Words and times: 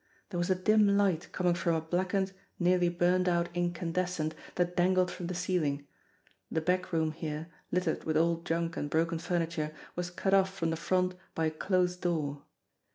There 0.31 0.39
was 0.39 0.49
a 0.49 0.55
dim 0.55 0.97
light 0.97 1.31
coming 1.31 1.53
from 1.53 1.75
a 1.75 1.81
blackened, 1.81 2.33
nearly 2.57 2.89
burned 2.89 3.29
out 3.29 3.49
incandescent 3.53 4.33
that 4.55 4.75
dangled 4.75 5.11
from 5.11 5.27
the 5.27 5.35
ceiling. 5.35 5.85
The 6.49 6.59
back 6.59 6.91
room 6.91 7.11
here, 7.11 7.49
littered 7.71 8.03
with 8.03 8.17
old 8.17 8.43
junk 8.43 8.75
and 8.77 8.89
broken 8.89 9.19
furniture, 9.19 9.75
was 9.95 10.09
cut 10.09 10.33
off 10.33 10.51
from 10.51 10.71
the 10.71 10.75
front 10.75 11.13
by 11.35 11.45
a 11.45 11.51
closed 11.51 12.01
door. 12.01 12.41